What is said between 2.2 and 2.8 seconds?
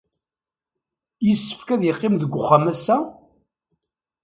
wexxam